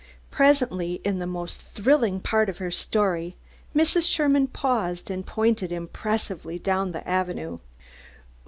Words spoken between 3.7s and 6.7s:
Mrs. Sherman paused and pointed impressively